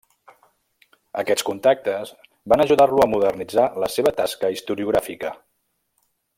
Aquests 1.23 1.45
contactes 1.49 2.13
van 2.53 2.65
ajudar-lo 2.65 3.05
a 3.05 3.09
modernitzar 3.13 3.69
la 3.85 3.93
seva 3.97 4.17
tasca 4.23 4.53
historiogràfica. 4.57 5.37